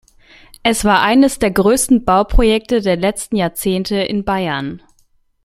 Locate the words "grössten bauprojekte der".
1.51-2.95